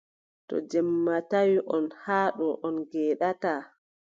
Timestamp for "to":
0.47-0.55